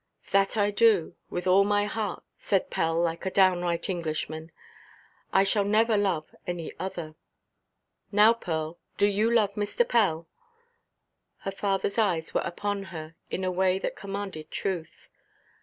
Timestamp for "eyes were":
11.99-12.41